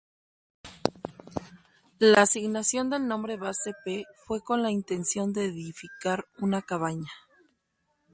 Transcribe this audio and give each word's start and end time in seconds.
La 1.99 2.23
asignación 2.23 2.89
del 2.89 3.07
nombre 3.07 3.37
Base 3.37 3.73
P 3.85 4.05
fue 4.25 4.41
con 4.41 4.63
la 4.63 4.71
intención 4.71 5.31
de 5.31 5.45
edificar 5.45 6.25
una 6.39 6.63
cabaña. 6.63 7.11